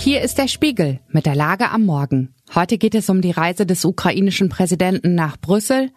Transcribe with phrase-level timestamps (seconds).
[0.00, 2.32] Hier ist der Spiegel mit der Lage am Morgen.
[2.54, 5.90] Heute geht es um die Reise des ukrainischen Präsidenten nach Brüssel.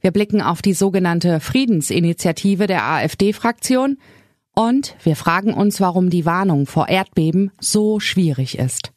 [0.00, 3.96] Wir blicken auf die sogenannte Friedensinitiative der AfD-Fraktion
[4.54, 8.92] und wir fragen uns, warum die Warnung vor Erdbeben so schwierig ist.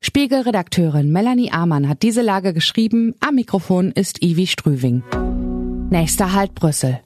[0.00, 3.14] Spiegelredakteurin Melanie Amann hat diese Lage geschrieben.
[3.20, 5.02] Am Mikrofon ist Ivi Strüving.
[5.90, 7.00] Nächster Halt Brüssel.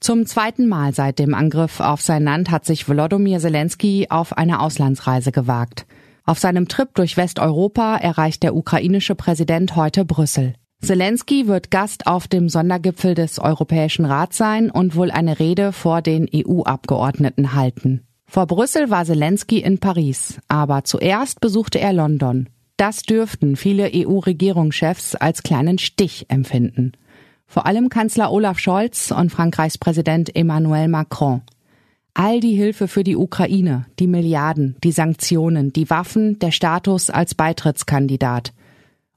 [0.00, 4.60] Zum zweiten Mal seit dem Angriff auf sein Land hat sich Volodymyr Zelensky auf eine
[4.60, 5.86] Auslandsreise gewagt.
[6.24, 10.54] Auf seinem Trip durch Westeuropa erreicht der ukrainische Präsident heute Brüssel.
[10.82, 16.02] Zelensky wird Gast auf dem Sondergipfel des Europäischen Rats sein und wohl eine Rede vor
[16.02, 18.02] den EU-Abgeordneten halten.
[18.26, 22.48] Vor Brüssel war Zelensky in Paris, aber zuerst besuchte er London.
[22.76, 26.92] Das dürften viele EU-Regierungschefs als kleinen Stich empfinden.
[27.46, 31.42] Vor allem Kanzler Olaf Scholz und Frankreichs Präsident Emmanuel Macron.
[32.14, 37.34] All die Hilfe für die Ukraine, die Milliarden, die Sanktionen, die Waffen, der Status als
[37.34, 38.52] Beitrittskandidat.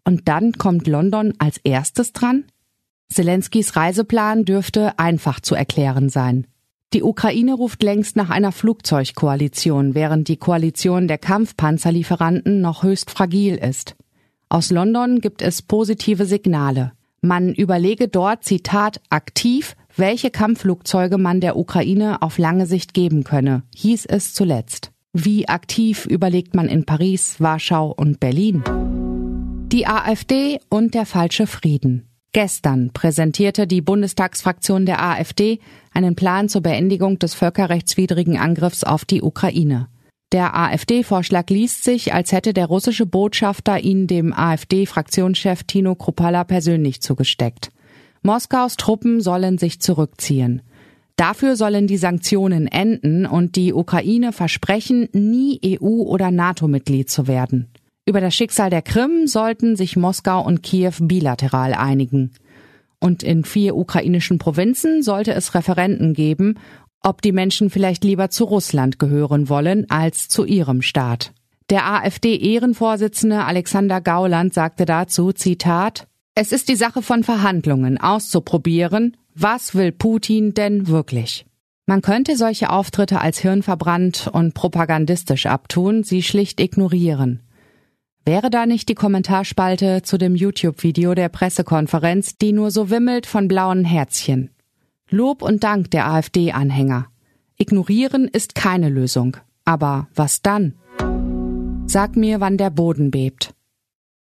[0.03, 2.45] Und dann kommt London als erstes dran?
[3.11, 6.45] Zelenskys Reiseplan dürfte einfach zu erklären sein.
[6.93, 13.55] Die Ukraine ruft längst nach einer Flugzeugkoalition, während die Koalition der Kampfpanzerlieferanten noch höchst fragil
[13.55, 13.95] ist.
[14.49, 16.93] Aus London gibt es positive Signale.
[17.21, 23.63] Man überlege dort, Zitat, aktiv, welche Kampfflugzeuge man der Ukraine auf lange Sicht geben könne,
[23.75, 24.91] hieß es zuletzt.
[25.11, 28.63] Wie aktiv überlegt man in Paris, Warschau und Berlin?
[29.71, 32.05] Die AfD und der falsche Frieden.
[32.31, 35.59] Gestern präsentierte die Bundestagsfraktion der AfD
[35.93, 39.87] einen Plan zur Beendigung des völkerrechtswidrigen Angriffs auf die Ukraine.
[40.31, 47.01] Der AfD-Vorschlag liest sich, als hätte der russische Botschafter ihn dem AfD-Fraktionschef Tino Kruppalla persönlich
[47.01, 47.71] zugesteckt.
[48.21, 50.61] Moskaus Truppen sollen sich zurückziehen.
[51.15, 57.67] Dafür sollen die Sanktionen enden und die Ukraine versprechen, nie EU- oder NATO-Mitglied zu werden.
[58.05, 62.31] Über das Schicksal der Krim sollten sich Moskau und Kiew bilateral einigen.
[62.99, 66.55] Und in vier ukrainischen Provinzen sollte es Referenten geben,
[67.03, 71.31] ob die Menschen vielleicht lieber zu Russland gehören wollen als zu ihrem Staat.
[71.69, 79.75] Der AfD-Ehrenvorsitzende Alexander Gauland sagte dazu, Zitat, es ist die Sache von Verhandlungen auszuprobieren, was
[79.75, 81.45] will Putin denn wirklich?
[81.85, 87.41] Man könnte solche Auftritte als hirnverbrannt und propagandistisch abtun, sie schlicht ignorieren.
[88.25, 93.47] Wäre da nicht die Kommentarspalte zu dem YouTube-Video der Pressekonferenz, die nur so wimmelt von
[93.47, 94.51] blauen Herzchen?
[95.11, 97.07] Lob und Dank der AfD-Anhänger.
[97.57, 99.37] Ignorieren ist keine Lösung.
[99.65, 100.75] Aber was dann?
[101.87, 103.53] Sag mir, wann der Boden bebt.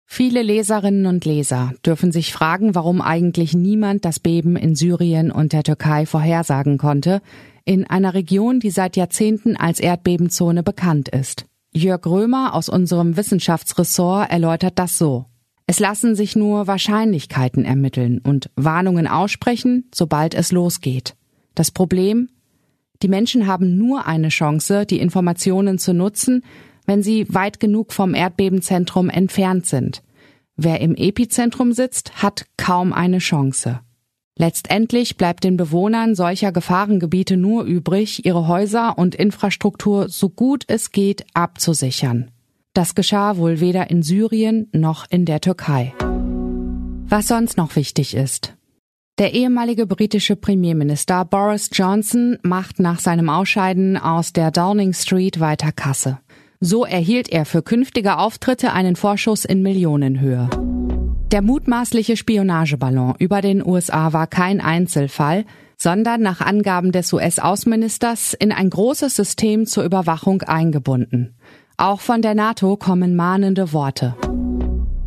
[0.05, 5.53] Viele Leserinnen und Leser dürfen sich fragen, warum eigentlich niemand das Beben in Syrien und
[5.53, 7.21] der Türkei vorhersagen konnte,
[7.65, 11.45] in einer Region, die seit Jahrzehnten als Erdbebenzone bekannt ist.
[11.75, 15.27] Jörg Römer aus unserem Wissenschaftsressort erläutert das so.
[15.71, 21.15] Es lassen sich nur Wahrscheinlichkeiten ermitteln und Warnungen aussprechen, sobald es losgeht.
[21.55, 22.31] Das Problem?
[23.03, 26.43] Die Menschen haben nur eine Chance, die Informationen zu nutzen,
[26.87, 30.03] wenn sie weit genug vom Erdbebenzentrum entfernt sind.
[30.57, 33.81] Wer im Epizentrum sitzt, hat kaum eine Chance.
[34.39, 40.93] Letztendlich bleibt den Bewohnern solcher Gefahrengebiete nur übrig, ihre Häuser und Infrastruktur so gut es
[40.93, 42.31] geht abzusichern.
[42.75, 45.95] Das geschah wohl weder in Syrien noch in der Türkei.
[47.09, 48.55] Was sonst noch wichtig ist.
[49.19, 55.73] Der ehemalige britische Premierminister Boris Johnson macht nach seinem Ausscheiden aus der Downing Street weiter
[55.73, 56.19] Kasse.
[56.61, 60.49] So erhielt er für künftige Auftritte einen Vorschuss in Millionenhöhe.
[61.33, 65.45] Der mutmaßliche Spionageballon über den USA war kein Einzelfall,
[65.77, 71.35] sondern nach Angaben des US-Außenministers in ein großes System zur Überwachung eingebunden.
[71.81, 74.17] Auch von der NATO kommen mahnende Worte.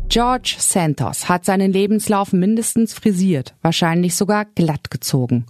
[0.08, 5.44] George Santos hat seinen Lebenslauf mindestens frisiert, wahrscheinlich sogar glatt gezogen.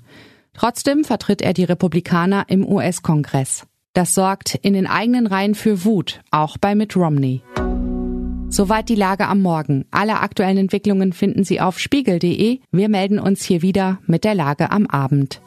[0.52, 3.66] Trotzdem vertritt er die Republikaner im US-Kongress.
[3.92, 7.42] Das sorgt in den eigenen Reihen für Wut, auch bei Mitt Romney.
[8.48, 9.84] Soweit die Lage am Morgen.
[9.92, 12.58] Alle aktuellen Entwicklungen finden Sie auf spiegel.de.
[12.72, 15.40] Wir melden uns hier wieder mit der Lage am Abend.